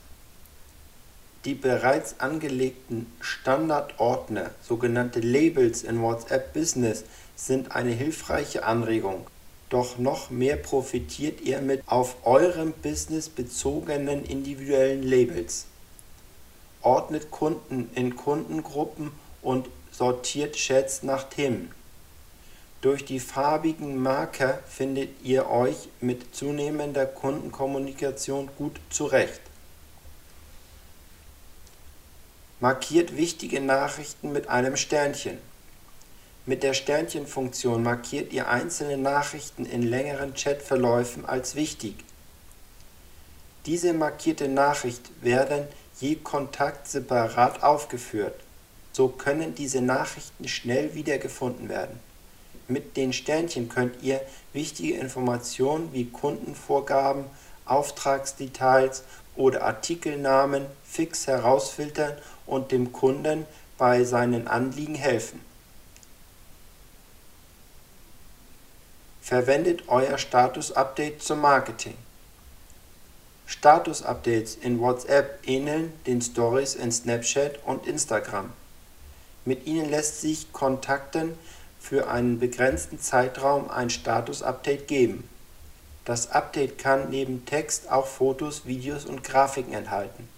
Die 1.47 1.55
bereits 1.55 2.19
angelegten 2.19 3.07
Standardordner, 3.21 4.51
sogenannte 4.61 5.21
Labels 5.21 5.85
in 5.85 6.03
WhatsApp 6.03 6.53
Business, 6.53 7.05
sind 7.37 7.71
eine 7.71 7.93
hilfreiche 7.93 8.65
Anregung. 8.65 9.29
Doch 9.69 9.97
noch 9.97 10.29
mehr 10.31 10.57
profitiert 10.57 11.41
ihr 11.43 11.61
mit 11.61 11.85
auf 11.87 12.17
eurem 12.25 12.73
Business 12.73 13.29
bezogenen 13.29 14.25
individuellen 14.25 15.05
Labels. 15.05 15.67
Ordnet 16.83 17.31
Kunden 17.31 17.91
in 17.95 18.17
Kundengruppen 18.17 19.13
und 19.41 19.69
sortiert 19.93 20.57
Chats 20.57 21.05
nach 21.05 21.29
Themen. 21.29 21.71
Durch 22.81 23.05
die 23.05 23.21
farbigen 23.21 24.03
Marker 24.03 24.59
findet 24.67 25.11
ihr 25.23 25.49
euch 25.49 25.91
mit 26.01 26.35
zunehmender 26.35 27.07
Kundenkommunikation 27.07 28.51
gut 28.59 28.81
zurecht. 28.91 29.46
Markiert 32.59 33.19
wichtige 33.19 33.61
Nachrichten 33.61 34.33
mit 34.33 34.49
einem 34.49 34.77
Sternchen. 34.79 35.37
Mit 36.47 36.63
der 36.63 36.73
Sternchenfunktion 36.73 37.83
markiert 37.83 38.33
ihr 38.33 38.49
einzelne 38.49 38.97
Nachrichten 38.97 39.67
in 39.67 39.83
längeren 39.83 40.33
Chatverläufen 40.33 41.27
als 41.27 41.55
wichtig. 41.55 41.97
Diese 43.67 43.93
markierte 43.93 44.49
Nachricht 44.49 45.03
werden 45.21 45.69
je 46.01 46.15
Kontakt 46.15 46.89
separat 46.89 47.63
aufgeführt. 47.63 48.41
So 48.91 49.09
können 49.09 49.55
diese 49.55 49.83
Nachrichten 49.83 50.49
schnell 50.49 50.95
wiedergefunden 50.95 51.69
werden. 51.69 52.01
Mit 52.69 52.97
den 52.97 53.13
Sternchen 53.13 53.69
könnt 53.69 54.03
ihr 54.03 54.23
wichtige 54.55 54.95
Informationen 54.95 55.93
wie 55.93 56.07
Kundenvorgaben, 56.07 57.27
Auftragsdetails 57.67 59.03
oder 59.37 59.63
Artikelnamen 59.63 60.67
fix 60.85 61.27
herausfiltern 61.27 62.13
und 62.47 62.73
dem 62.73 62.93
Kunden 62.93 63.47
bei 63.79 64.05
seinen 64.05 64.49
Anliegen 64.49 64.95
helfen. 64.95 65.41
Verwendet 69.21 69.85
euer 69.89 70.19
Status-Update 70.19 71.23
zum 71.23 71.41
Marketing. 71.41 71.95
Status-Updates 73.47 74.57
in 74.57 74.81
WhatsApp 74.81 75.41
ähneln 75.47 75.93
den 76.07 76.21
Stories 76.21 76.75
in 76.75 76.91
Snapchat 76.91 77.59
und 77.65 77.87
Instagram. 77.87 78.53
Mit 79.45 79.67
ihnen 79.67 79.91
lässt 79.91 80.21
sich 80.21 80.53
Kontakten 80.53 81.37
für 81.79 82.09
einen 82.09 82.41
begrenzten 82.41 83.01
Zeitraum 83.01 83.71
ein 83.71 83.91
Status-Update 83.91 84.89
geben. 84.89 85.29
Das 86.07 86.31
Update 86.31 86.79
kann 86.79 87.11
neben 87.11 87.45
Text 87.47 87.91
auch 87.91 88.07
Fotos, 88.07 88.65
Videos 88.65 89.07
und 89.07 89.25
Grafiken 89.25 89.73
enthalten. 89.75 90.29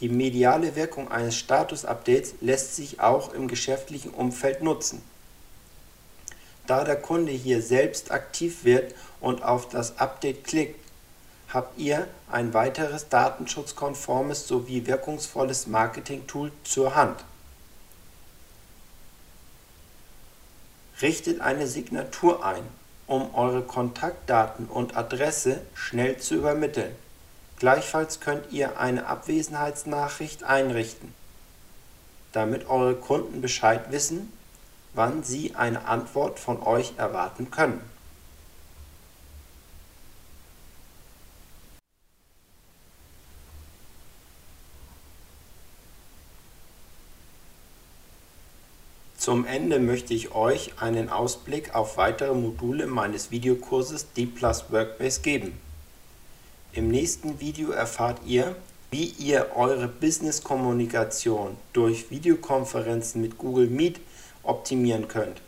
Die 0.00 0.08
mediale 0.08 0.74
Wirkung 0.74 1.12
eines 1.12 1.36
Status-Updates 1.36 2.36
lässt 2.40 2.74
sich 2.76 3.00
auch 3.00 3.34
im 3.34 3.46
geschäftlichen 3.46 4.10
Umfeld 4.10 4.62
nutzen. 4.62 5.02
Da 6.66 6.82
der 6.84 6.96
Kunde 6.96 7.30
hier 7.30 7.60
selbst 7.60 8.10
aktiv 8.10 8.64
wird 8.64 8.94
und 9.20 9.42
auf 9.42 9.68
das 9.68 9.98
Update 9.98 10.44
klickt, 10.44 10.80
habt 11.48 11.78
ihr 11.78 12.08
ein 12.30 12.54
weiteres 12.54 13.10
datenschutzkonformes 13.10 14.48
sowie 14.48 14.86
wirkungsvolles 14.86 15.66
Marketing-Tool 15.66 16.52
zur 16.64 16.94
Hand. 16.94 17.22
Richtet 21.02 21.42
eine 21.42 21.66
Signatur 21.66 22.44
ein, 22.46 22.64
um 23.06 23.34
eure 23.34 23.62
Kontaktdaten 23.62 24.66
und 24.66 24.96
Adresse 24.96 25.62
schnell 25.74 26.18
zu 26.18 26.34
übermitteln. 26.34 26.94
Gleichfalls 27.58 28.20
könnt 28.20 28.50
ihr 28.52 28.78
eine 28.78 29.06
Abwesenheitsnachricht 29.06 30.44
einrichten, 30.44 31.14
damit 32.32 32.68
eure 32.68 32.94
Kunden 32.94 33.40
Bescheid 33.40 33.90
wissen, 33.90 34.32
wann 34.94 35.22
sie 35.22 35.54
eine 35.54 35.86
Antwort 35.86 36.38
von 36.38 36.62
euch 36.62 36.94
erwarten 36.96 37.50
können. 37.50 37.80
Zum 49.24 49.46
Ende 49.46 49.78
möchte 49.78 50.12
ich 50.12 50.34
euch 50.34 50.72
einen 50.82 51.08
Ausblick 51.08 51.74
auf 51.74 51.96
weitere 51.96 52.34
Module 52.34 52.86
meines 52.86 53.30
Videokurses 53.30 54.12
D 54.12 54.26
Plus 54.26 54.64
Workbase 54.68 55.22
geben. 55.22 55.58
Im 56.74 56.88
nächsten 56.88 57.40
Video 57.40 57.70
erfahrt 57.70 58.18
ihr, 58.26 58.54
wie 58.90 59.14
ihr 59.18 59.52
eure 59.56 59.88
Business-Kommunikation 59.88 61.56
durch 61.72 62.10
Videokonferenzen 62.10 63.22
mit 63.22 63.38
Google 63.38 63.68
Meet 63.68 63.98
optimieren 64.42 65.08
könnt. 65.08 65.40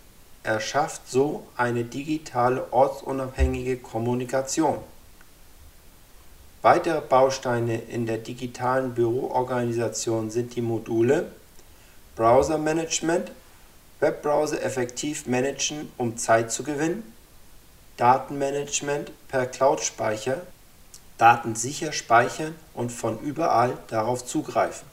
Erschafft 0.42 1.02
so 1.10 1.46
eine 1.58 1.84
digitale 1.84 2.72
ortsunabhängige 2.72 3.76
Kommunikation. 3.76 4.78
Weitere 6.62 7.02
Bausteine 7.02 7.76
in 7.76 8.06
der 8.06 8.16
digitalen 8.16 8.94
Büroorganisation 8.94 10.30
sind 10.30 10.56
die 10.56 10.62
Module 10.62 11.30
Browser 12.14 12.56
Management, 12.56 13.32
Webbrowser 14.00 14.62
effektiv 14.62 15.26
managen, 15.26 15.90
um 15.96 16.16
Zeit 16.16 16.52
zu 16.52 16.62
gewinnen, 16.62 17.12
Datenmanagement 17.96 19.10
per 19.28 19.46
Cloud-Speicher 19.46 20.42
Daten 21.18 21.54
sicher 21.54 21.92
speichern 21.92 22.54
und 22.74 22.92
von 22.92 23.18
überall 23.20 23.78
darauf 23.88 24.26
zugreifen. 24.26 24.86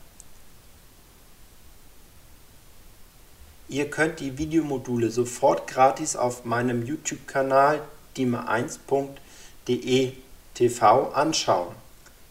Ihr 3.67 3.89
könnt 3.89 4.19
die 4.19 4.37
Videomodule 4.37 5.09
sofort 5.09 5.67
gratis 5.67 6.15
auf 6.15 6.45
meinem 6.45 6.85
YouTube-Kanal 6.85 7.81
dima1.de 8.15 10.13
TV 10.53 11.11
anschauen. 11.11 11.75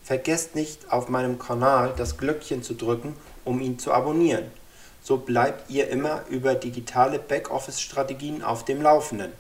Vergesst 0.04 0.54
nicht 0.54 0.90
auf 0.90 1.08
meinem 1.08 1.38
Kanal 1.38 1.92
das 1.96 2.16
Glöckchen 2.16 2.62
zu 2.62 2.74
drücken, 2.74 3.14
um 3.44 3.61
ihn 3.61 3.78
zu 3.78 3.92
abonnieren. 3.92 4.50
So 5.02 5.16
bleibt 5.16 5.68
ihr 5.68 5.88
immer 5.88 6.24
über 6.28 6.54
digitale 6.54 7.18
Backoffice-Strategien 7.18 8.42
auf 8.42 8.64
dem 8.64 8.80
Laufenden. 8.80 9.32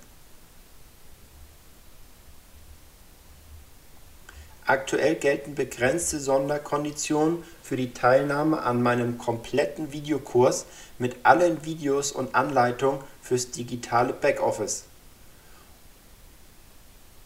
Aktuell 4.64 5.16
gelten 5.16 5.54
begrenzte 5.54 6.20
Sonderkonditionen 6.20 7.44
für 7.62 7.76
die 7.76 7.92
Teilnahme 7.92 8.62
an 8.62 8.82
meinem 8.82 9.18
kompletten 9.18 9.92
Videokurs 9.92 10.66
mit 10.98 11.16
allen 11.24 11.64
Videos 11.64 12.12
und 12.12 12.34
Anleitungen 12.34 13.00
fürs 13.20 13.50
digitale 13.50 14.12
Backoffice. 14.12 14.84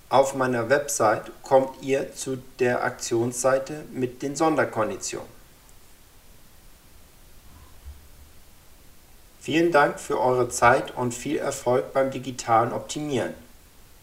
Auf 0.08 0.34
meiner 0.34 0.70
Website 0.70 1.30
kommt 1.42 1.82
ihr 1.82 2.14
zu 2.14 2.38
der 2.58 2.84
Aktionsseite 2.84 3.84
mit 3.92 4.22
den 4.22 4.34
Sonderkonditionen. 4.34 5.35
Vielen 9.46 9.70
Dank 9.70 10.00
für 10.00 10.20
eure 10.20 10.48
Zeit 10.48 10.96
und 10.96 11.14
viel 11.14 11.36
Erfolg 11.36 11.92
beim 11.92 12.10
digitalen 12.10 12.72
Optimieren. 12.72 13.32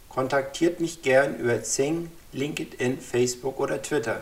Kontaktiert 0.07 0.79
mich 0.79 1.01
gern 1.01 1.35
über 1.35 1.61
Zing, 1.63 2.09
LinkedIn, 2.31 3.01
Facebook 3.01 3.59
oder 3.59 3.81
Twitter. 3.81 4.21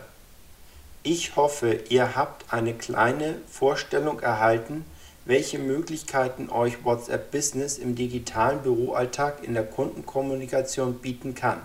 Ich 1.04 1.36
hoffe, 1.36 1.78
ihr 1.90 2.16
habt 2.16 2.52
eine 2.52 2.74
kleine 2.74 3.36
Vorstellung 3.48 4.18
erhalten, 4.18 4.84
welche 5.24 5.60
Möglichkeiten 5.60 6.50
euch 6.50 6.84
WhatsApp 6.84 7.30
Business 7.30 7.78
im 7.78 7.94
digitalen 7.94 8.58
Büroalltag 8.62 9.44
in 9.44 9.54
der 9.54 9.66
Kundenkommunikation 9.66 10.94
bieten 10.98 11.36
kann. 11.36 11.60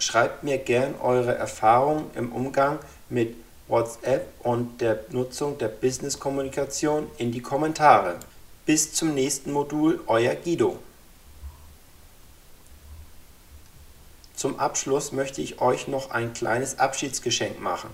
Schreibt 0.00 0.42
mir 0.42 0.58
gern 0.58 0.96
eure 1.00 1.36
Erfahrungen 1.36 2.10
im 2.16 2.32
Umgang 2.32 2.80
mit 3.08 3.36
WhatsApp 3.68 4.26
und 4.42 4.80
der 4.80 5.04
Nutzung 5.10 5.56
der 5.58 5.68
Business-Kommunikation 5.68 7.06
in 7.18 7.30
die 7.30 7.42
Kommentare. 7.42 8.18
Bis 8.64 8.92
zum 8.92 9.12
nächsten 9.12 9.50
Modul, 9.50 10.00
euer 10.06 10.36
Guido. 10.36 10.78
Zum 14.36 14.60
Abschluss 14.60 15.10
möchte 15.10 15.42
ich 15.42 15.60
euch 15.60 15.88
noch 15.88 16.12
ein 16.12 16.32
kleines 16.32 16.78
Abschiedsgeschenk 16.78 17.60
machen. 17.60 17.90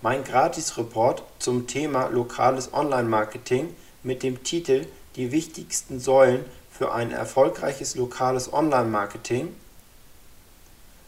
Mein 0.00 0.24
Gratis-Report 0.24 1.22
zum 1.38 1.68
Thema 1.68 2.08
lokales 2.08 2.72
Online-Marketing 2.72 3.72
mit 4.02 4.24
dem 4.24 4.42
Titel 4.42 4.84
Die 5.14 5.30
wichtigsten 5.30 6.00
Säulen 6.00 6.44
für 6.68 6.92
ein 6.92 7.12
erfolgreiches 7.12 7.94
lokales 7.94 8.52
Online-Marketing. 8.52 9.54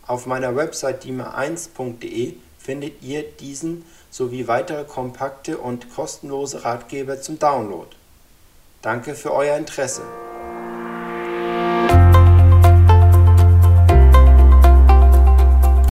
Auf 0.06 0.26
meiner 0.26 0.54
Website 0.54 1.04
dima1.de 1.04 2.34
findet 2.60 3.02
ihr 3.02 3.24
diesen 3.24 3.84
sowie 4.10 4.46
weitere 4.46 4.84
kompakte 4.84 5.58
und 5.58 5.92
kostenlose 5.92 6.62
Ratgeber 6.62 7.20
zum 7.20 7.40
Download. 7.40 7.88
Danke 8.84 9.14
für 9.14 9.32
euer 9.32 9.56
Interesse. 9.56 10.02